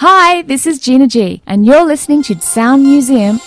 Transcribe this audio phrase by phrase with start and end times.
[0.00, 3.38] Hi, this is Gina G, and you're listening to Sound Museum.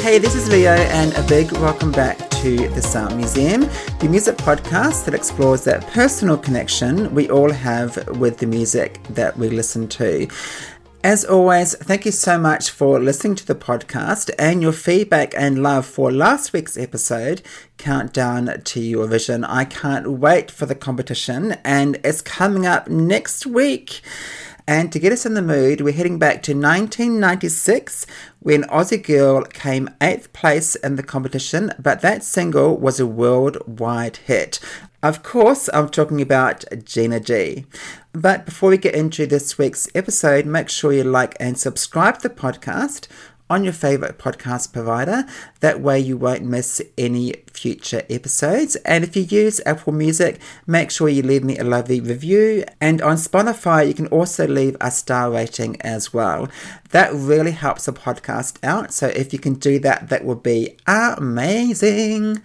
[0.00, 3.68] Hey, this is Leo, and a big welcome back to the Sound Museum,
[3.98, 9.36] the music podcast that explores that personal connection we all have with the music that
[9.36, 10.26] we listen to.
[11.04, 15.62] As always, thank you so much for listening to the podcast and your feedback and
[15.62, 17.42] love for last week's episode,
[17.76, 19.44] Countdown to Eurovision.
[19.46, 24.00] I can't wait for the competition, and it's coming up next week.
[24.70, 28.06] And to get us in the mood, we're heading back to 1996
[28.38, 34.18] when Aussie Girl came 8th place in the competition, but that single was a worldwide
[34.18, 34.60] hit.
[35.02, 37.66] Of course, I'm talking about Gina G.
[38.12, 42.28] But before we get into this week's episode, make sure you like and subscribe to
[42.28, 43.08] the podcast
[43.50, 45.24] on your favorite podcast provider.
[45.58, 48.76] That way, you won't miss any future episodes.
[48.76, 52.64] And if you use Apple Music, make sure you leave me a lovely review.
[52.80, 56.48] And on Spotify, you can also leave a star rating as well.
[56.90, 58.92] That really helps the podcast out.
[58.92, 62.40] So if you can do that, that would be amazing.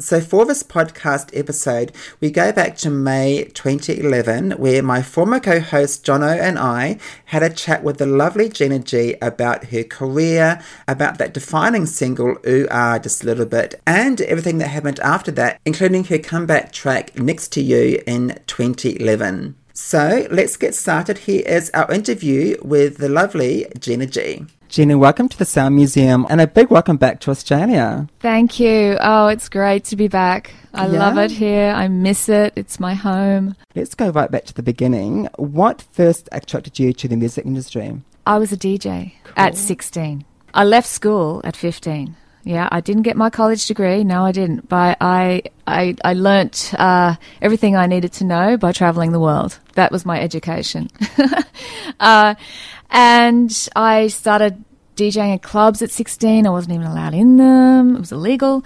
[0.00, 5.60] So, for this podcast episode, we go back to May 2011, where my former co
[5.60, 10.62] host Jono and I had a chat with the lovely Gina G about her career,
[10.88, 15.30] about that defining single, Ooh Ah, just a little bit, and everything that happened after
[15.32, 19.56] that, including her comeback track, Next 2 U, in 2011.
[19.74, 21.18] So, let's get started.
[21.18, 24.46] Here is our interview with the lovely Gina G.
[24.72, 28.08] Gina, welcome to the Sound Museum and a big welcome back to Australia.
[28.20, 28.96] Thank you.
[29.02, 30.54] Oh, it's great to be back.
[30.72, 30.98] I Yeah?
[30.98, 31.74] love it here.
[31.76, 32.54] I miss it.
[32.56, 33.54] It's my home.
[33.76, 35.28] Let's go right back to the beginning.
[35.36, 38.00] What first attracted you to the music industry?
[38.26, 40.24] I was a DJ at 16.
[40.54, 42.16] I left school at 15.
[42.44, 44.02] Yeah, I didn't get my college degree.
[44.02, 44.68] No, I didn't.
[44.70, 49.58] But I, I, I learnt uh, everything I needed to know by traveling the world.
[49.74, 50.88] That was my education.
[52.00, 52.34] uh,
[52.92, 54.64] and I started
[54.96, 56.46] DJing at clubs at 16.
[56.46, 57.96] I wasn't even allowed in them.
[57.96, 58.62] It was illegal.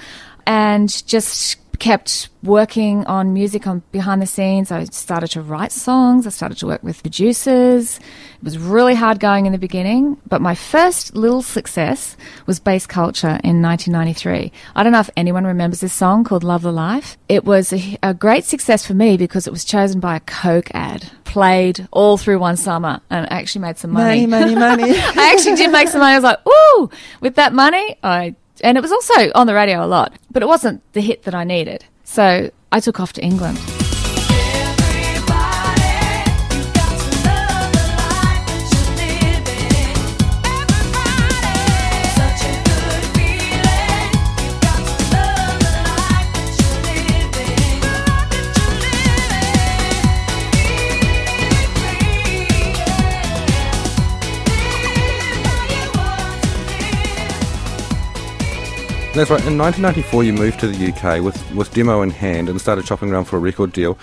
[0.47, 4.73] And just kept working on music on behind the scenes.
[4.73, 6.27] I started to write songs.
[6.27, 7.99] I started to work with producers.
[7.99, 12.17] It was really hard going in the beginning, but my first little success
[12.47, 14.53] was Bass Culture in 1993.
[14.75, 17.17] I don't know if anyone remembers this song called Love the Life.
[17.29, 20.71] It was a, a great success for me because it was chosen by a Coke
[20.73, 24.27] ad, played all through one summer, and actually made some money.
[24.27, 24.99] Money, money, money.
[25.23, 26.15] I actually did make some money.
[26.15, 26.89] I was like, ooh,
[27.21, 30.47] with that money, I, and it was also on the radio a lot, but it
[30.47, 31.85] wasn't the hit that I needed.
[32.05, 33.59] So I took off to England.
[59.17, 59.43] That's right.
[59.47, 63.11] In 1994, you moved to the UK with, with demo in hand and started shopping
[63.11, 63.99] around for a record deal.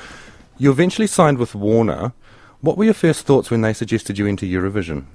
[0.57, 2.13] You eventually signed with Warner.
[2.61, 5.05] What were your first thoughts when they suggested you enter Eurovision?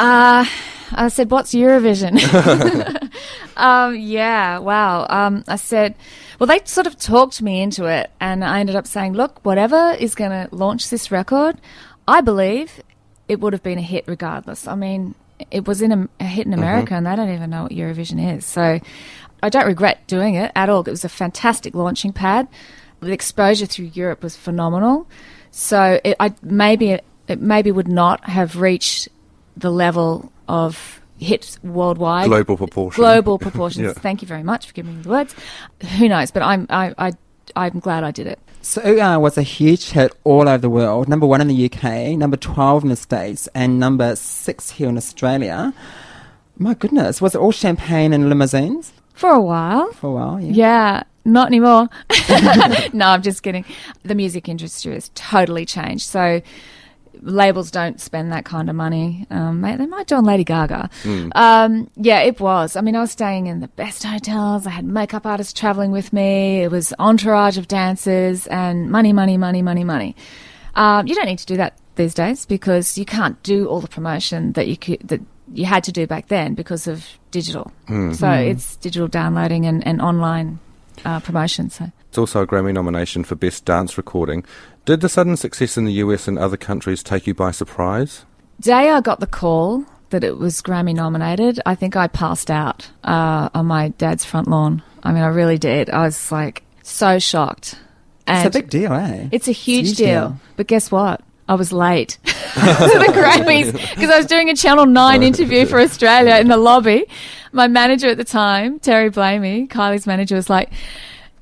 [0.00, 0.46] Uh,
[0.90, 2.18] I said, what's Eurovision?
[3.56, 5.06] um, yeah, wow.
[5.08, 5.94] Um, I said,
[6.40, 9.92] well, they sort of talked me into it, and I ended up saying, look, whatever
[9.92, 11.60] is going to launch this record,
[12.08, 12.82] I believe
[13.28, 14.66] it would have been a hit regardless.
[14.66, 15.14] I mean,
[15.50, 18.36] it was in a, a hit in America, and they don't even know what Eurovision
[18.36, 18.44] is.
[18.44, 18.80] So
[19.42, 20.80] I don't regret doing it at all.
[20.80, 22.48] It was a fantastic launching pad.
[23.00, 25.06] The exposure through Europe was phenomenal.
[25.50, 26.98] So it, I maybe
[27.28, 29.08] it maybe would not have reached
[29.56, 32.26] the level of hits worldwide.
[32.26, 32.96] Global proportions.
[32.96, 33.86] Global proportions.
[33.86, 33.92] Yeah.
[33.92, 35.34] Thank you very much for giving me the words.
[35.98, 36.30] Who knows?
[36.30, 37.12] But I'm I, I
[37.54, 38.38] I'm glad I did it.
[38.62, 41.08] So Ooh Ah was a huge hit all over the world.
[41.08, 44.96] Number one in the UK, number 12 in the States, and number six here in
[44.96, 45.72] Australia.
[46.58, 49.92] My goodness, was it all champagne and limousines For a while.
[49.92, 50.40] for a while?
[50.40, 50.52] Yeah.
[50.52, 51.88] Yeah, not anymore.
[52.92, 53.64] no, I'm just kidding.
[54.04, 56.06] The music industry has totally changed.
[56.06, 56.42] So
[57.22, 59.26] labels don't spend that kind of money.
[59.30, 60.90] Um, they might do on Lady Gaga.
[61.34, 62.76] Um, yeah, it was.
[62.76, 64.66] I mean, I was staying in the best hotels.
[64.66, 66.62] I had makeup artists traveling with me.
[66.62, 70.14] It was entourage of dancers and money, money, money, money, money.
[70.74, 73.88] Um, you don't need to do that these days because you can't do all the
[73.88, 75.22] promotion that you could, that
[75.52, 77.72] you had to do back then because of digital.
[78.14, 80.58] So it's digital downloading and, and online
[81.04, 81.70] uh, promotion.
[81.70, 84.44] So It's also a Grammy nomination for Best Dance Recording.
[84.84, 88.24] Did the sudden success in the US and other countries take you by surprise?
[88.60, 92.90] day I got the call that it was Grammy nominated, I think I passed out
[93.04, 94.82] uh, on my dad's front lawn.
[95.02, 95.90] I mean, I really did.
[95.90, 97.78] I was like so shocked.
[98.26, 99.28] And it's a big deal, eh?
[99.32, 100.38] It's a huge, deal.
[100.56, 101.22] But guess what?
[101.48, 105.80] I was late to the Grammys because I was doing a Channel 9 interview for
[105.80, 107.06] Australia in the lobby.
[107.52, 110.70] My manager at the time, Terry Blamey, Kylie's manager, was like,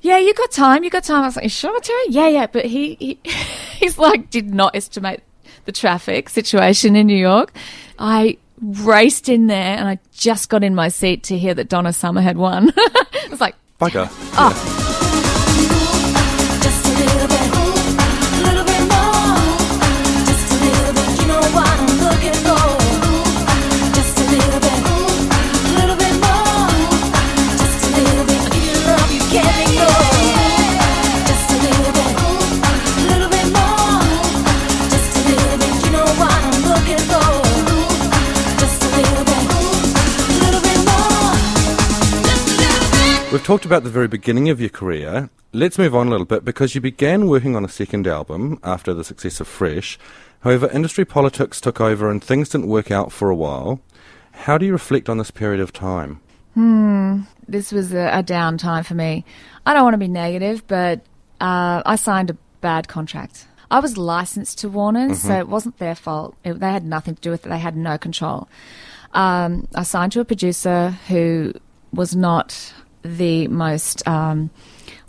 [0.01, 1.23] yeah, you got time, you got time.
[1.23, 2.03] I was like, sure, Terry?
[2.09, 2.47] Yeah, yeah.
[2.47, 3.19] But he, he
[3.79, 5.23] he's like, did not estimate
[5.65, 7.51] the traffic situation in New York.
[7.97, 11.91] I raced in there and I just got in my seat to hear that Donna
[11.91, 12.71] Summer had won.
[12.77, 14.07] I was like, Bugger.
[14.37, 14.84] Ah, just a
[43.35, 45.29] We've talked about the very beginning of your career.
[45.51, 48.93] Let's move on a little bit because you began working on a second album after
[48.93, 49.99] the success of Fresh.
[50.39, 53.81] However, industry politics took over and things didn't work out for a while.
[54.31, 56.21] How do you reflect on this period of time?
[57.45, 59.25] this was a, a down time for me.
[59.65, 61.01] I don't want to be negative, but
[61.41, 63.47] uh, I signed a bad contract.
[63.69, 66.37] I was licensed to Warner's, so it wasn't their fault.
[66.45, 67.49] It, they had nothing to do with it.
[67.49, 68.47] They had no control.
[69.13, 71.53] Um, I signed to a producer who
[71.91, 72.73] was not
[73.05, 74.49] the most um,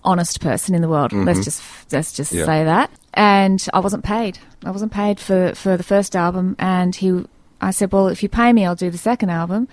[0.04, 1.12] honest person in the world.
[1.12, 1.62] Let's just
[1.92, 2.44] let's just Yeah.
[2.44, 2.90] say that.
[3.14, 4.38] And I wasn't paid.
[4.64, 6.54] I wasn't paid for for the first album.
[6.58, 7.24] And he,
[7.60, 9.68] I said, well, if you pay me, I'll do the second album.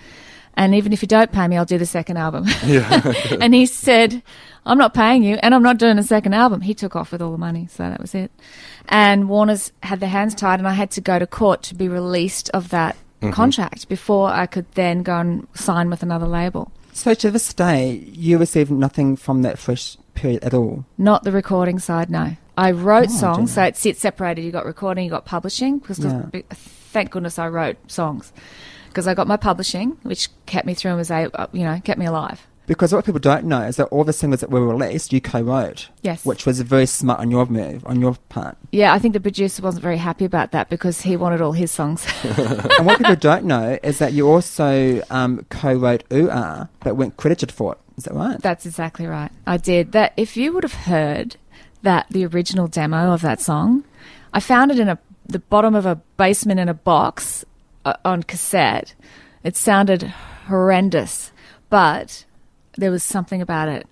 [0.56, 2.46] And even if you don't pay me, I'll do the second album.
[3.40, 4.22] and he said,
[4.64, 6.60] I'm not paying you and I'm not doing a second album.
[6.60, 8.30] He took off with all the money, so that was it.
[8.88, 11.88] And Warner's had their hands tied and I had to go to court to be
[11.88, 12.96] released of that
[13.32, 16.70] contract before I could then go and sign with another label.
[16.94, 20.84] So to this day, you received nothing from that fresh period at all.
[20.96, 22.36] Not the recording side, no.
[22.56, 24.42] I wrote Oh, songs, so it's it's separated.
[24.42, 25.80] You got recording, you got publishing.
[25.80, 26.26] Because Yeah.
[26.92, 28.32] thank goodness I wrote songs,
[28.88, 31.80] because I got my publishing, which kept me through and was a uh, you know
[31.82, 32.46] kept me alive.
[32.66, 35.88] Because what people don't know is that all the singles that were released, you co-wrote.
[36.02, 36.24] Yes.
[36.24, 38.56] Which was very smart on your move, on your part.
[38.72, 41.70] Yeah, I think the producer wasn't very happy about that because he wanted all his
[41.70, 42.06] songs.
[42.22, 47.16] and what people don't know is that you also um, co-wrote Ooh Ah, but weren't
[47.16, 47.78] credited for it.
[47.96, 48.40] Is that right?
[48.40, 49.30] That's exactly right.
[49.46, 50.12] I did that.
[50.16, 51.36] If you would have heard
[51.82, 53.84] that the original demo of that song,
[54.32, 57.44] I found it in a the bottom of a basement in a box
[57.84, 58.94] uh, on cassette.
[59.42, 60.02] It sounded
[60.46, 61.32] horrendous,
[61.70, 62.24] but
[62.76, 63.86] there was something about it.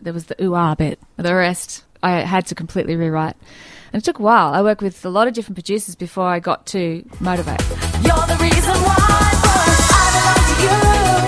[0.00, 0.98] There was the ooh ah bit.
[1.16, 3.36] The rest I had to completely rewrite.
[3.92, 4.54] And it took a while.
[4.54, 8.04] I worked with a lot of different producers before I got to Motiv8.
[8.04, 11.27] You're the reason why, boy, I belong to you.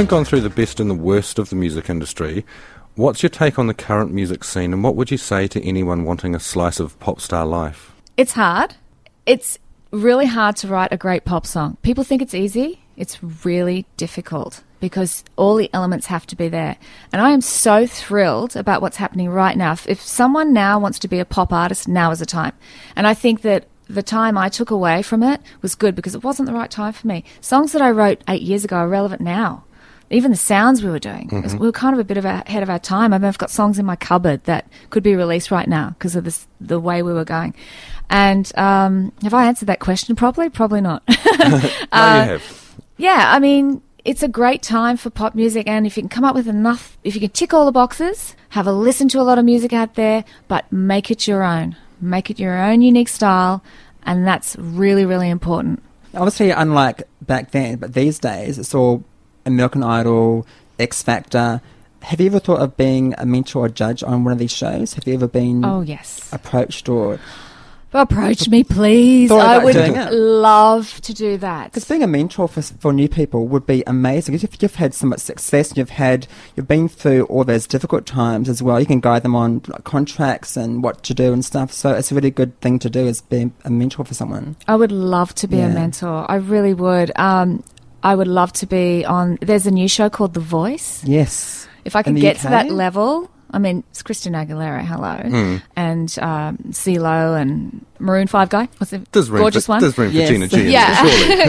[0.00, 2.46] Having gone through the best and the worst of the music industry,
[2.94, 6.04] what's your take on the current music scene and what would you say to anyone
[6.04, 7.92] wanting a slice of pop star life?
[8.16, 8.76] It's hard.
[9.26, 9.58] It's
[9.90, 11.76] really hard to write a great pop song.
[11.82, 12.80] People think it's easy.
[12.96, 16.78] It's really difficult because all the elements have to be there.
[17.12, 19.76] And I am so thrilled about what's happening right now.
[19.86, 22.54] If, someone now wants to be a pop artist, now is the time.
[22.96, 26.24] And I think that the time I took away from it was good because it
[26.24, 27.22] wasn't the right time for me.
[27.42, 29.64] Songs that I wrote eight years ago are relevant now.
[30.12, 32.24] Even the sounds we were doing, It was- we were kind of a bit of
[32.24, 33.12] ahead of our time.
[33.12, 36.16] I mean, I've got songs in my cupboard that could be released right now because
[36.16, 37.54] of this, the way we were going.
[38.08, 40.48] And um, have I answered that question properly?
[40.50, 41.02] Probably not.
[41.08, 41.62] No, you
[41.92, 42.76] have.
[42.96, 46.24] yeah, I mean, it's a great time for pop music, and if you can come
[46.24, 49.22] up with enough, if you can tick all the boxes, have a listen to a
[49.22, 51.76] lot of music out there, but make it your own.
[52.00, 53.62] Make it your own unique style,
[54.04, 55.82] and that's really, really important.
[56.14, 59.04] Obviously, unlike back then, but these days, it's all
[59.46, 60.46] American Idol,
[60.78, 61.60] X Factor.
[62.02, 64.94] Have you ever thought of being a mentor or judge on one of these shows?
[64.94, 66.28] Have you ever been Oh, yes.
[66.32, 67.18] approached or
[67.92, 69.32] Approach me, please.
[69.32, 69.74] I would
[70.12, 71.72] love to do that.
[71.72, 74.36] Because being a mentor for, for new people would be amazing.
[74.36, 78.06] If you've had so much success and you've had, you've been through all those difficult
[78.06, 81.44] times as well, you can guide them on like, contracts and what to do and
[81.44, 81.72] stuff.
[81.72, 84.54] So it's a really good thing to do is be a mentor for someone.
[84.68, 86.30] I would love to be a mentor.
[86.30, 87.10] I really would.
[87.18, 87.64] Um,
[88.02, 89.38] I would love to be on.
[89.40, 91.02] There's a new show called The Voice.
[91.04, 91.68] Yes.
[91.84, 95.16] If I In can the get to that level, I mean, it's Christina Aguilera, hello,
[95.28, 95.56] Hmm.
[95.76, 98.68] and um, CeeLo and Maroon Five guy.
[98.78, 99.80] What's the There's gorgeous for, one?
[99.80, 100.28] There's room Yes.
[100.28, 100.56] for Gina G.
[100.56, 101.04] in there, Yeah.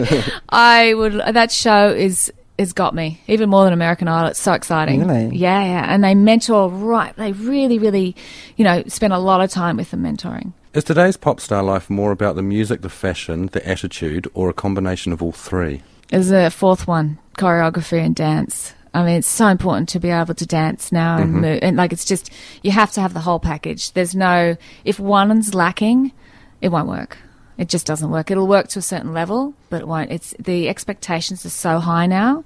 [0.06, 0.24] surely.
[0.50, 1.14] I would.
[1.34, 4.30] That show is has got me even more than American Idol.
[4.30, 5.06] It's so exciting.
[5.08, 5.36] Really?
[5.36, 5.86] Yeah, yeah.
[5.94, 7.16] And they mentor right.
[7.16, 8.16] They really, really,
[8.56, 10.54] you know, spend a lot of time with them mentoring.
[10.74, 14.54] Is today's pop star life more about the music, the fashion, the attitude, or a
[14.54, 15.82] combination of all three?
[16.12, 18.74] There's a fourth one: choreography and dance.
[18.94, 21.60] I mean, it's so important to be able to dance now and move.
[21.62, 22.30] And like, it's just
[22.62, 23.94] you have to have the whole package.
[23.94, 26.12] There's no if one's lacking,
[26.60, 27.18] it won't work.
[27.58, 28.32] It just doesn't work.
[28.32, 30.12] It'll work to a certain level, but it won't.
[30.12, 32.44] It's the expectations are so high now,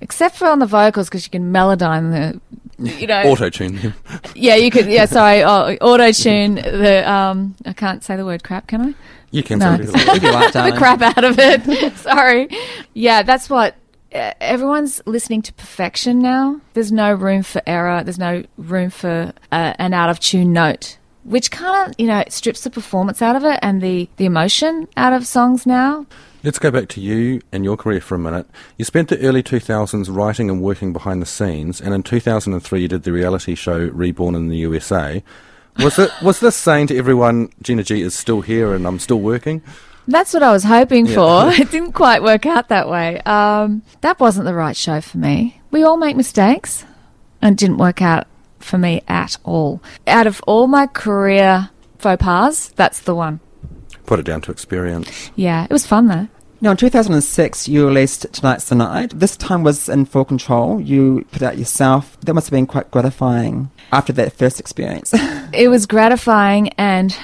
[0.00, 2.10] except for on the vocals because you can melodyne
[2.78, 3.94] the, you know, Auto tune.
[4.34, 4.86] yeah, you could.
[4.86, 7.08] Yeah, sorry, oh, auto tune the.
[7.08, 8.94] Um, I can't say the word crap, can I?
[9.36, 9.76] You can No.
[9.76, 9.88] say it.
[10.16, 11.96] If you like, the crap out of it.
[11.98, 12.48] Sorry.
[12.94, 13.76] Yeah, that's what
[14.12, 16.60] everyone's listening to perfection now.
[16.74, 18.02] There's no room for error.
[18.02, 22.24] There's no room for uh, an out of tune note, which kind of you know
[22.28, 26.06] strips the performance out of it and the the emotion out of songs now.
[26.42, 28.46] Let's go back to you and your career for a minute.
[28.78, 32.88] You spent the early 2000s writing and working behind the scenes, and in 2003 you
[32.88, 35.24] did the reality show Reborn in the USA.
[35.78, 39.20] Was it was this saying to everyone, Gina G is still here and I'm still
[39.20, 39.62] working?
[40.08, 41.14] That's what I was hoping Yeah.
[41.50, 41.52] for.
[41.62, 43.20] It didn't quite work out that way.
[43.22, 45.60] Um, that wasn't the right show for me.
[45.70, 46.84] We all make mistakes,
[47.42, 48.26] and it didn't work out
[48.58, 49.82] for me at all.
[50.06, 53.40] Out of all my career faux pas, that's the one.
[54.06, 55.30] Put it down to experience.
[55.34, 56.28] Yeah, it was fun though.
[56.60, 59.12] Now, in 2006, you released Tonight's the Night.
[59.14, 60.80] This time was in full control.
[60.80, 62.18] You put out yourself.
[62.22, 65.14] That must have been quite gratifying after that first experience.
[65.52, 67.16] It was gratifying and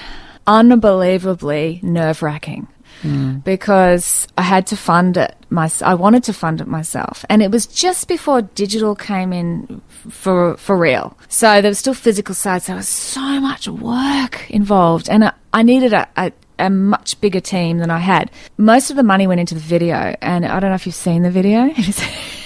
[0.47, 2.67] unbelievably nerve wracking.
[3.01, 3.39] Hmm.
[3.39, 5.35] Because I had to fund it.
[5.49, 9.81] My, I wanted to fund it myself, and it was just before digital came in
[10.09, 11.17] for for real.
[11.27, 12.67] So there was still physical sides.
[12.67, 17.41] There was so much work involved, and I, I needed a, a a much bigger
[17.41, 18.31] team than I had.
[18.57, 21.23] Most of the money went into the video, and I don't know if you've seen
[21.23, 21.73] the video.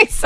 [0.10, 0.24] It's,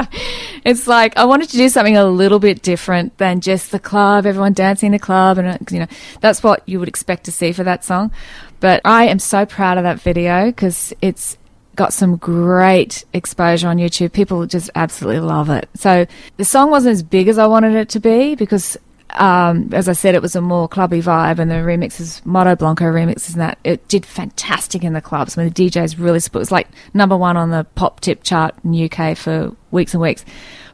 [0.64, 4.24] it's, like I wanted to do something a little bit different than just the club,
[4.24, 5.86] everyone dancing in the club, and uh, you know
[6.20, 8.12] that's what you would expect to see for that song.
[8.60, 11.36] But I am so proud of that video because it's
[11.74, 14.12] got some great exposure on YouTube.
[14.12, 15.68] People just absolutely love it.
[15.74, 18.76] So the song wasn't as big as I wanted it to be because,
[19.10, 22.84] um, as I said, it was a more clubby vibe, and the remixes, Moto Blanco
[22.84, 25.38] remixes, and that it did fantastic in the clubs.
[25.38, 26.40] I mean, the DJs really support.
[26.40, 30.00] It was like number one on the pop tip chart in UK for weeks and
[30.00, 30.24] weeks.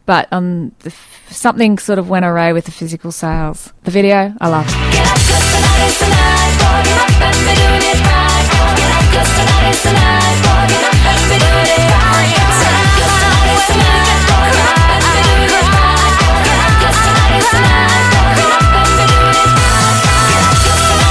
[0.07, 0.91] But um, the,
[1.29, 3.73] something sort of went awry with the physical sales.
[3.85, 4.67] The video, I love.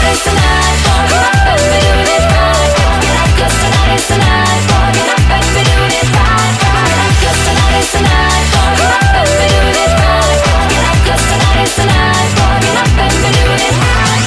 [0.10, 1.04] 'Cause tonight is the night, boy.
[1.10, 2.98] Get up and be doing it right, boy.
[3.06, 4.58] Get up 'cause tonight is the night.
[4.60, 6.72] Get up and be doing it right, boy.
[6.72, 8.48] Get up 'cause tonight is the night.
[8.74, 10.66] Get up and be doing it right, boy.
[10.70, 12.56] Get up 'cause tonight is the night, boy.
[12.64, 14.24] Get up and be doing it right,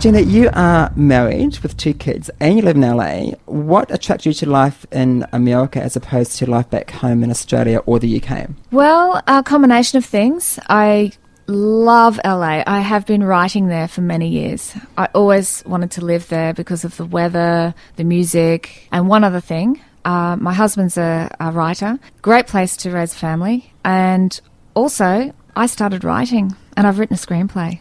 [0.00, 3.34] Gina, you are married with two kids and you live in LA.
[3.46, 7.78] What attracted you to life in America as opposed to life back home in Australia
[7.86, 8.48] or the UK?
[8.70, 10.58] Well, a combination of things.
[10.68, 11.12] I
[11.46, 12.62] love LA.
[12.66, 14.74] I have been writing there for many years.
[14.96, 19.40] I always wanted to live there because of the weather, the music, and one other
[19.40, 19.80] thing.
[20.04, 21.98] Uh, my husband's a, a writer.
[22.22, 23.72] Great place to raise a family.
[23.84, 24.38] And
[24.74, 27.80] also, I started writing and I've written a screenplay.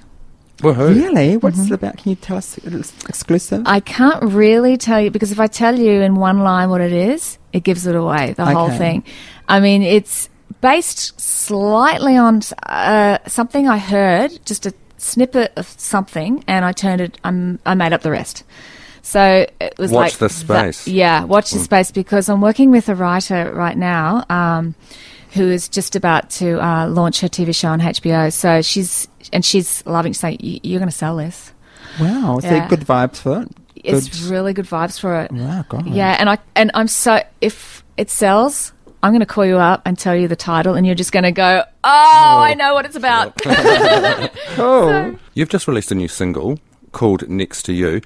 [0.59, 0.95] Woohoo.
[0.95, 1.35] Really?
[1.35, 1.97] What's it about?
[1.97, 3.63] Can you tell us it's exclusive?
[3.65, 6.93] I can't really tell you because if I tell you in one line what it
[6.93, 8.77] is, it gives it away, the whole Okay.
[8.77, 9.03] thing.
[9.49, 10.29] I mean, it's
[10.63, 17.01] based slightly on uh, something I heard, just a snippet of something, and I turned
[17.01, 18.43] it, I'm, I made up the rest.
[19.01, 20.87] So it was Watch like this that- space.
[20.87, 24.75] yeah, watch the space because I'm working with a writer right now um,
[25.33, 28.31] who is just about to uh, launch her TV show on HBO.
[28.31, 30.13] So she's and she's loving.
[30.13, 31.51] She's like, "You- "You're going to sell this."
[31.99, 32.67] wow, so Yeah.
[32.69, 33.49] good vibes for it.
[33.75, 35.31] It's Good- really good vibes for it.
[35.33, 35.85] Wow, God.
[35.85, 38.71] Yeah, and I and I'm so if it sells,
[39.03, 41.23] I'm going to call you up and tell you the title, and you're just going
[41.23, 43.35] to go, "Oh, I know what it's about."
[44.55, 45.19] Cool.
[45.33, 46.57] You've just released a new single
[46.93, 48.01] called Next 2 U.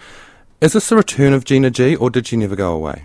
[0.59, 3.03] Is this a return of Gina G, or did she never go away?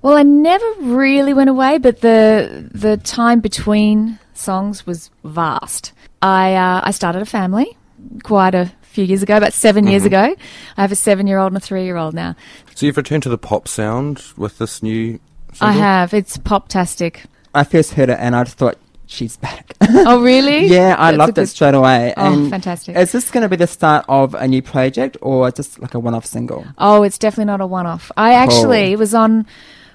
[0.00, 5.92] Well, I never really went away, but the the time between songs was vast.
[6.22, 7.76] I uh, I started a family
[8.22, 10.34] quite a few years ago, about 7 years ago.
[10.78, 12.34] I have a seven year old and a three year old now.
[12.74, 15.20] So you've returned to the pop sound with this new
[15.56, 15.76] single?
[15.76, 16.14] I have.
[16.14, 17.24] It's pop-tastic.
[17.54, 19.74] I first heard it and I just thought, she's back.
[19.80, 20.66] Oh, really?
[20.78, 22.12] yeah, I That's loved it straight away.
[22.16, 22.96] Oh, And fantastic.
[22.96, 25.98] Is this going to be the start of a new project or just like a
[25.98, 26.66] one off single?
[26.78, 28.10] Oh, it's definitely not a one-off.
[28.16, 29.46] I actually was on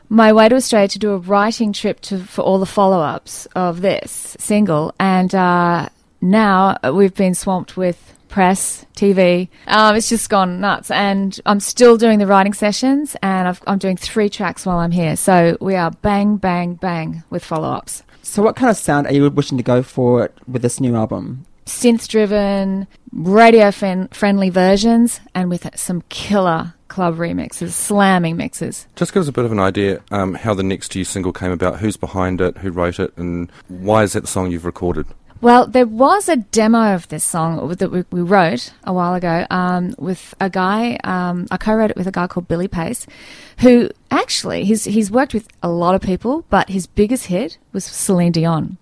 [0.10, 3.82] my way to Australia to do a writing trip to for all the follow-ups of
[3.82, 5.88] this single, and uh,
[6.20, 9.50] now we've been swamped with press, TV.
[9.68, 13.78] Um, it's just gone nuts, and I'm still doing the writing sessions, and I've, I'm
[13.78, 15.16] doing three tracks while I'm here.
[15.16, 18.04] So we are bang, bang, bang with follow-ups.
[18.24, 21.46] So, what kind of sound are you wishing to go for with this new album?
[21.66, 28.86] synth driven, radio fen- friendly versions, and with some killer club remixes, slamming mixes.
[28.96, 31.32] Just give us a bit of an idea um, how the Next 2 U single
[31.32, 34.66] came about, who's behind it, who wrote it, and why is that the song you've
[34.66, 35.08] recorded?
[35.42, 39.48] Well, there was a demo of this song that we, we wrote a while ago
[39.50, 41.00] um, with a guy.
[41.04, 43.08] Um, I co-wrote it with a guy called Billy Pace,
[43.60, 47.86] who actually he's he's worked with a lot of people, but his biggest hit was
[47.86, 48.78] Celine Dion.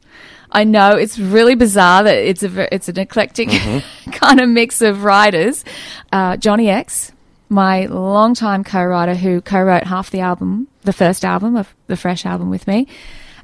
[0.52, 3.50] I know it's really bizarre that it's a it's an eclectic
[4.12, 5.64] kind of mix of writers.
[6.12, 7.14] Uh, Johnny X,
[7.48, 12.50] my longtime co-writer who co-wrote half the album, the first album of the Fresh album
[12.50, 12.86] with me,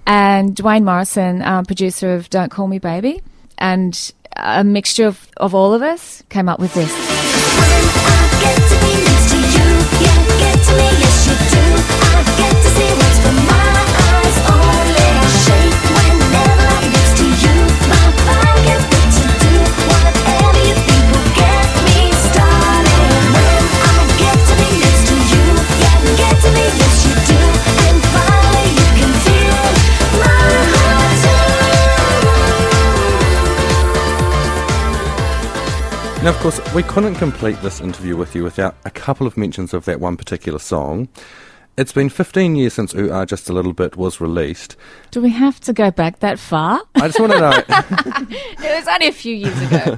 [0.05, 3.21] and Dwayne Morrison, um, producer of Don't Call Me Baby,
[3.57, 6.91] and a mixture of, of all of us came up with this.
[36.25, 39.75] Now, of course, we couldn't complete this interview with you without a couple of mentions
[39.75, 41.07] of that one particular song.
[41.77, 44.75] It's been 15 years since Ooh Ah Just a Little Bit was released.
[45.11, 46.81] Do we have to go back that far?
[46.95, 49.97] I just want to know, It was only a few years ago.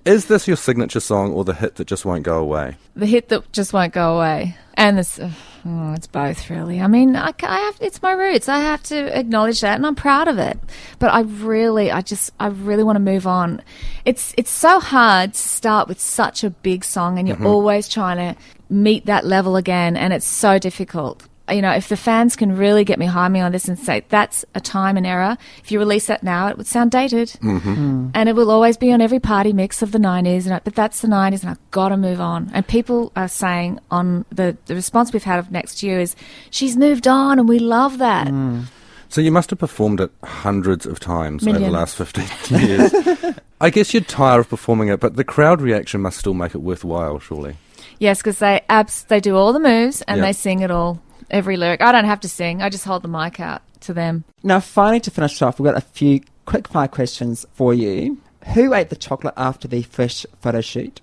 [0.06, 2.78] is this your signature song or the hit that just won't go away?
[2.96, 5.18] the hit that just won't go away, and this.
[5.18, 5.30] Uh,
[5.66, 6.80] oh, it's both, really.
[6.80, 7.76] I mean, I, I have.
[7.80, 8.48] It's my roots.
[8.48, 10.58] I have to acknowledge that, and I'm proud of it.
[10.98, 13.62] But I really, I just, I really want to move on.
[14.04, 17.46] It's, it's so hard to start with such a big song, and you're mm-hmm.
[17.46, 18.40] always trying to
[18.70, 21.27] meet that level again, and it's so difficult.
[21.50, 24.44] You know, if the fans can really get behind me on this and say that's
[24.54, 28.10] a time and era, if you release that now, it would sound dated, mm-hmm.
[28.14, 30.44] and it will always be on every party mix of the '90s.
[30.44, 32.50] And I, but that's the '90s, and I've got to move on.
[32.52, 36.16] And people are saying on the the response we've had of next year is
[36.50, 38.28] she's moved on, and we love that.
[39.10, 42.26] So you must have performed it hundreds of times over the last 15
[42.60, 42.94] years.
[43.60, 46.58] I guess you'd tire of performing it, but the crowd reaction must still make it
[46.58, 47.56] worthwhile, surely.
[47.98, 50.26] Yes, because they abs they do all the moves and Yeah.
[50.26, 51.80] they sing it all, every lyric.
[51.80, 52.62] I don't have to sing.
[52.62, 54.24] I just hold the mic out to them.
[54.42, 58.18] Now, finally, to finish off, we've got a few quick fire questions for you.
[58.54, 61.00] Who ate the chocolate after the fresh photo shoot?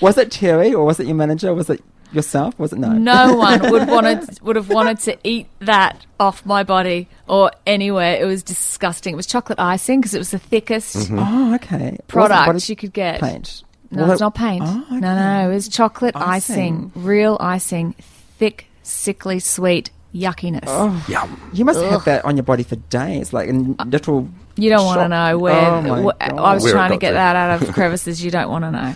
[0.00, 1.52] Was it Terry or was it your manager?
[1.54, 1.82] Was it
[2.12, 2.56] yourself?
[2.58, 2.92] Was it no?
[2.92, 8.16] No one would wanted would have wanted to eat that off my body or anywhere.
[8.20, 9.14] It was disgusting.
[9.14, 11.18] It was chocolate icing because it was the thickest mm-hmm.
[11.18, 11.98] Oh, okay.
[12.06, 13.20] product Was it- you could get.
[13.20, 13.64] paint?
[13.90, 14.62] No, Was it's not paint.
[14.64, 15.00] Oh, okay.
[15.00, 16.90] No, no, it was chocolate icing.
[16.92, 16.92] Icing.
[16.96, 17.94] real icing,
[18.38, 20.62] thick, sickly sweet yuckiness.
[20.68, 21.50] Oh, Yum.
[21.52, 21.90] you must Ugh.
[21.90, 24.28] have that on your body for days, like in uh, little.
[24.56, 25.54] You don't want to know where.
[25.70, 27.14] Oh wh- I was Where trying to get to.
[27.14, 28.24] that out of crevices.
[28.24, 28.94] You don't want to know.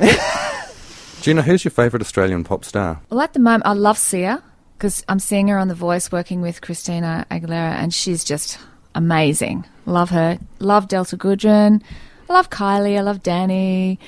[1.22, 3.00] Gina, who's your favourite Australian pop star?
[3.10, 4.42] Well, at the moment, I love Sia
[4.78, 8.58] because I'm seeing her on The Voice working with Christina Aguilera, and she's just
[8.94, 9.66] amazing.
[9.84, 10.38] Love her.
[10.60, 11.82] Love Delta Goodrem.
[12.28, 12.96] I love Kylie.
[12.96, 13.98] I love Dannii.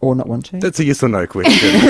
[0.00, 0.58] Or not want to.
[0.58, 1.52] That's a yes or no question.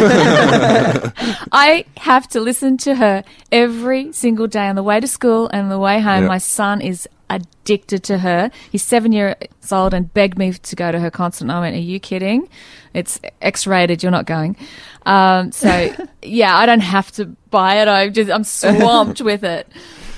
[1.52, 5.70] I have to listen to her every single day on the way to school and
[5.70, 6.22] the way home.
[6.22, 6.28] Yeah.
[6.28, 8.50] My son is addicted to her.
[8.70, 9.36] He's seven years
[9.70, 11.44] old and begged me to go to her concert.
[11.44, 12.48] And I went, Are you kidding?
[12.92, 14.02] It's X rated.
[14.02, 14.56] You're not going.
[15.06, 17.88] Um, so, yeah, I don't have to buy it.
[17.88, 19.68] I'm just, I'm swamped with it.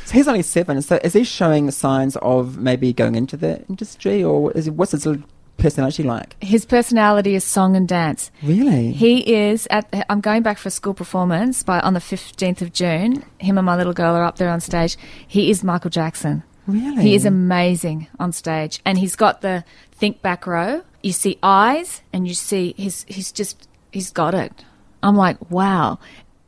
[0.07, 0.81] So he's only seven.
[0.83, 4.93] So is he showing signs of maybe going into the industry, or is he, what's
[4.93, 5.23] his little
[5.63, 6.37] personality like?
[6.43, 8.31] His personality is song and dance.
[8.43, 8.93] Really?
[8.93, 9.89] He is at.
[10.11, 13.25] I'm going back for a school performance by on the 15th of June.
[13.39, 14.97] Him and my little girl are up there on stage.
[15.27, 16.43] He is Michael Jackson.
[16.67, 17.03] Really?
[17.03, 20.83] He is amazing on stage, and he's got the think back row.
[21.03, 24.53] You see eyes, and you see he's he's just he's got it.
[25.03, 25.99] I'm like, wow.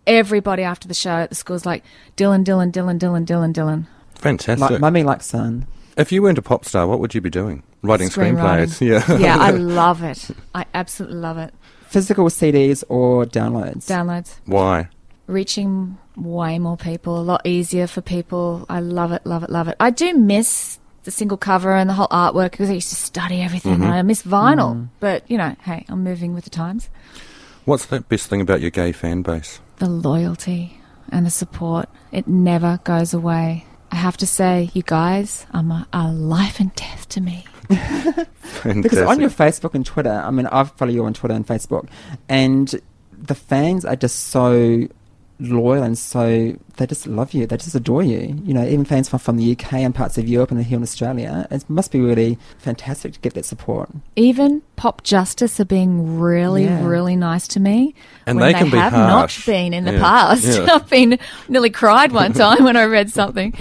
[0.07, 1.83] Everybody after the show at the school's like,
[2.17, 3.87] Dylan, Dylan, Dylan, Dylan, Dylan, Dylan.
[4.17, 4.71] Fantastic.
[4.71, 5.67] Like mummy like son.
[5.97, 7.63] If you weren't a pop star, what would you be doing?
[7.83, 8.81] Writing screenplays.
[8.85, 9.19] Yeah.
[9.19, 10.31] yeah, I love it.
[10.55, 11.55] I absolutely love it.
[11.89, 13.87] Physical CDs or downloads?
[13.87, 14.89] Downloads, Why?
[15.27, 18.67] reaching way more people, a lot easier for people.
[18.69, 19.77] I love it, love it, love it.
[19.81, 23.41] I do miss the single cover and the whole artwork because I used to study
[23.41, 23.75] everything.
[23.75, 24.89] and I miss vinyl, mm.
[25.01, 26.91] but you know, hey, I'm moving with the times.
[27.65, 29.61] What's the best thing about your gay fan base?
[29.79, 30.81] the loyalty
[31.11, 31.89] and the support.
[32.13, 33.67] It never goes away.
[33.95, 37.45] I have to say, you guys are, my, are life and death to me.
[38.63, 41.89] Because on your Facebook and Twitter, I mean, I follow you on Twitter and Facebook,
[42.29, 42.75] and
[43.13, 44.87] the fans are just so
[45.41, 47.47] loyal and so they just love you.
[47.47, 48.41] They just adore you.
[48.45, 50.83] You know, even fans from, from the UK and parts of Europe and here in
[50.83, 51.47] Australia.
[51.51, 53.91] It must be really fantastic to get that support.
[54.17, 56.87] Even Pop Justice are being really, Yeah.
[56.87, 57.95] really nice to me.
[58.27, 59.47] And when they can be have harsh.
[59.47, 60.01] not been in the Yeah.
[60.01, 60.45] past.
[60.47, 60.67] Yeah.
[60.75, 63.53] I've been nearly cried one time when I read something.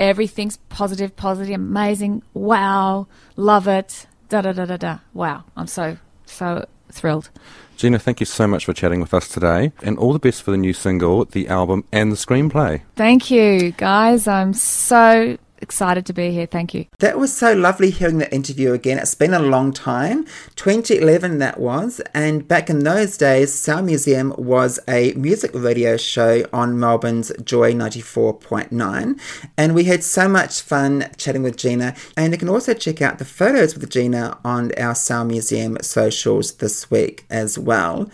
[0.00, 2.22] Everything's positive, positive, amazing.
[2.34, 4.06] Wow, love it.
[4.30, 4.98] Da da da da da.
[5.12, 7.30] Wow, I'm so so thrilled.
[7.76, 10.50] Gina, thank you so much for chatting with us today, and all the best for
[10.50, 12.82] the new single, the album, and the screenplay.
[12.96, 14.26] Thank you, guys.
[14.26, 16.46] I'm so excited to be here.
[16.46, 16.86] Thank you.
[16.98, 18.98] That was so lovely hearing the interview again.
[18.98, 20.24] It's been a long time.
[20.56, 22.00] 2011 that was.
[22.14, 27.72] And back in those days, Sound Museum was a music radio show on Melbourne's Joy
[27.72, 29.20] 94.9.
[29.56, 31.94] And we had so much fun chatting with Gina.
[32.16, 36.54] And you can also check out the photos with Gina on our Sound Museum socials
[36.54, 38.10] this week as well.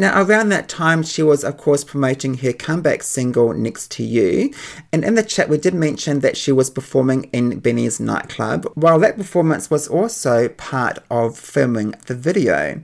[0.00, 4.54] Now, around that time, she was, of course, promoting her comeback single, Next 2 U.
[4.92, 9.00] And in the chat, we did mention that she was performing in Benny's nightclub, while
[9.00, 12.80] that performance was also part of filming the video.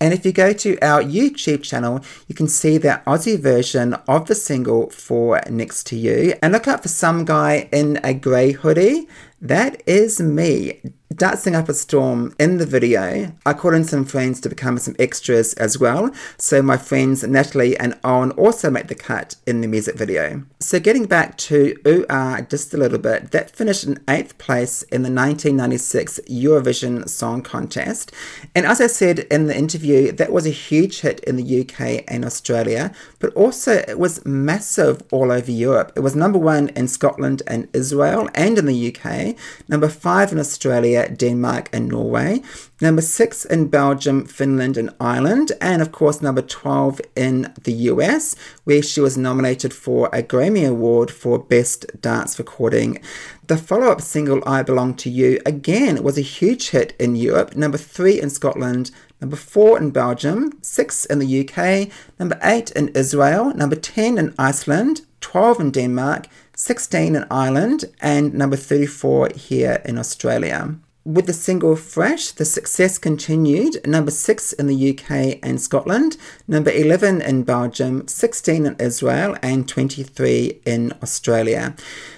[0.00, 4.26] And if you go to our YouTube channel, you can see that Aussie version of
[4.26, 6.34] the single for Next 2 U.
[6.42, 9.06] And look out for some guy in a grey hoodie.
[9.38, 10.80] That is me
[11.14, 13.32] dancing up a storm in the video.
[13.44, 16.10] I called in some friends to become some extras as well.
[16.38, 20.44] So my friends Natalie and Owen also make the cut in the music video.
[20.60, 24.82] So getting back to Ooh Ah just a little bit, that finished in eighth place
[24.84, 28.12] in the 1996 Eurovision Song Contest.
[28.54, 32.04] And as I said in the interview, that was a huge hit in the UK
[32.08, 35.92] and Australia, but also it was massive all over Europe.
[35.96, 39.36] It was number one in Scotland and Israel and in the UK,
[39.68, 42.42] number five in Australia, Denmark, and Norway,
[42.80, 48.36] number six in Belgium, Finland, and Ireland, and of course, number 12 in the US,
[48.64, 53.00] where she was nominated for a Grammy Award for Best Dance Recording.
[53.46, 57.54] The follow up single, I Belong to You, again was a huge hit in Europe,
[57.54, 58.90] number three in Scotland,
[59.20, 64.34] number four in Belgium, six in the UK, number eight in Israel, number 10 in
[64.38, 70.76] Iceland, 12 in Denmark, 16 in Ireland, and number 34 here in Australia.
[71.06, 73.86] With the single Fresh, the success continued.
[73.86, 76.16] Number 6 in the UK and Scotland,
[76.48, 81.76] number 11 in Belgium, 16 in Israel, and 23 in Australia.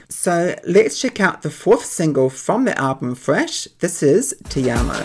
[0.09, 3.64] So let's check out the fourth single from the album Fresh.
[3.81, 5.03] This is Te Amo.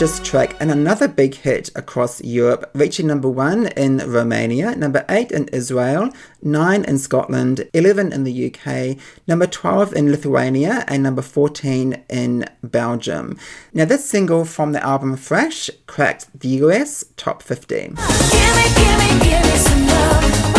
[0.00, 5.30] Gorgeous track and another big hit across Europe, reaching number one in Romania, number eight
[5.30, 6.08] in Israel,
[6.40, 12.46] nine in Scotland, 11 in the UK, number 12 in Lithuania, and number 14 in
[12.62, 13.38] Belgium.
[13.74, 17.74] Now, this single from the album Fresh cracked the US top 50.
[17.74, 17.98] Give me,
[18.76, 20.49] give me, give me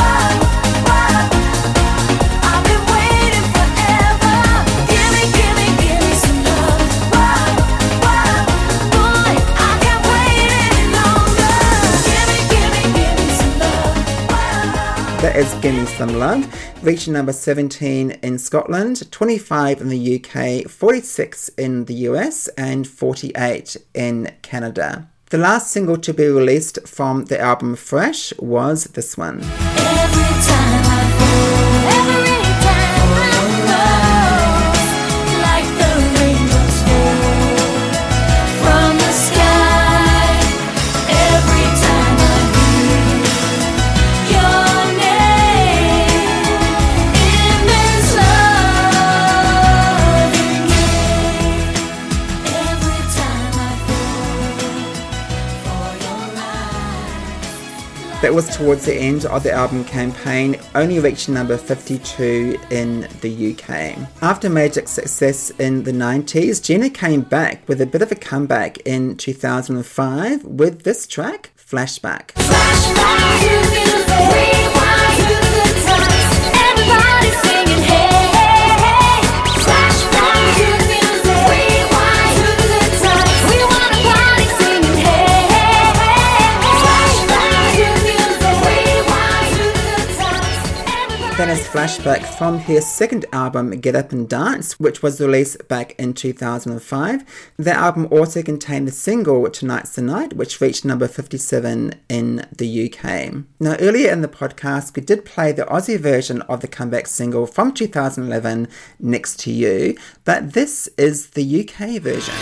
[15.22, 21.50] That is Gimme Some Love, reaching number 17 in Scotland, 25 in the UK, 46
[21.60, 25.08] in the US, and 48 in Canada.
[25.30, 29.42] The last single to be released from the album Fresh was this one.
[58.22, 63.54] That was towards the end of the album campaign, only reaching number 52 in the
[63.54, 63.98] UK.
[64.22, 68.78] After major success in the 90s, Gina came back with a bit of a comeback
[68.82, 72.28] in 2005 with this track, Flashback.
[72.34, 73.82] Flashback
[91.60, 97.52] Flashback from her second album, Get Up and Dance, which was released back in 2005.
[97.58, 102.86] The album also contained the single Tonight's the Night, which reached number 57 in the
[102.86, 103.44] UK.
[103.60, 107.46] Now, earlier in the podcast, we did play the Aussie version of the comeback single
[107.46, 112.36] from 2011, Next 2 U, but this is the UK version.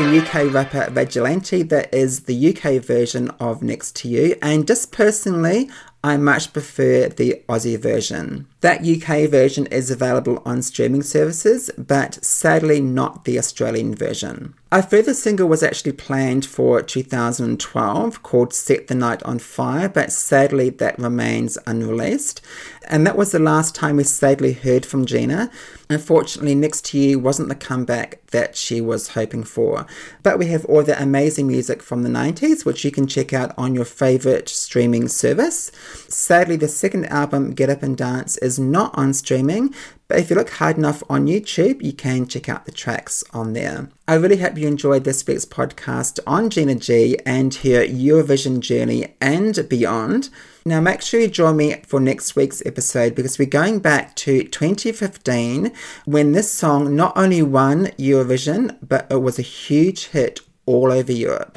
[0.00, 1.62] Featuring UK rapper Vigilante.
[1.62, 5.68] That is the UK version of Next 2 U, and just personally,
[6.02, 8.46] I much prefer the Aussie version.
[8.60, 14.54] That UK version is available on streaming services, but sadly not the Australian version.
[14.70, 20.12] A further single was actually planned for 2012 called Set the Night on Fire, but
[20.12, 22.40] sadly that remains unreleased.
[22.88, 25.50] And that was the last time we sadly heard from Gina.
[25.88, 29.86] Unfortunately, Next You wasn't the comeback that she was hoping for.
[30.22, 33.52] But we have all the amazing music from the 90s, which you can check out
[33.58, 35.72] on your favourite streaming service.
[36.12, 39.72] Sadly, the second album, Get Up and Dance, is not on streaming,
[40.08, 43.52] but if you look hard enough on YouTube, you can check out the tracks on
[43.52, 43.90] there.
[44.08, 49.14] I really hope you enjoyed this week's podcast on Gina G and her Eurovision journey
[49.20, 50.30] and beyond.
[50.64, 54.42] Now, make sure you join me for next week's episode because we're going back to
[54.42, 55.70] 2015
[56.06, 61.12] when this song not only won Eurovision, but it was a huge hit all over
[61.12, 61.56] Europe.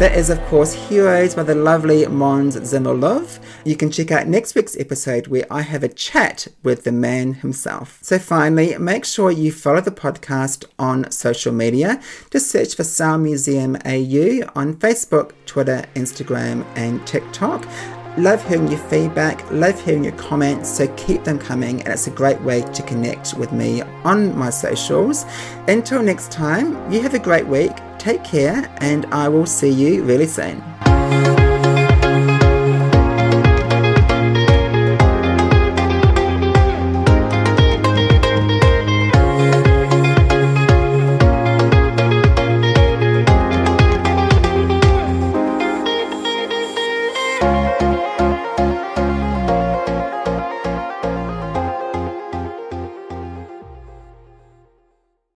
[0.00, 3.38] That is, of course, Heroes by the lovely Måns Zelmerlöw.
[3.66, 7.34] You can check out next week's episode where I have a chat with the man
[7.34, 7.98] himself.
[8.00, 12.00] So, finally, make sure you follow the podcast on social media.
[12.30, 17.68] Just search for Sound Museum AU on Facebook, Twitter, Instagram, and TikTok.
[18.16, 22.10] Love hearing your feedback, love hearing your comments, so keep them coming, and it's a
[22.10, 25.26] great way to connect with me on my socials.
[25.68, 30.02] Until next time, you have a great week, take care, and I will see you
[30.02, 30.62] really soon.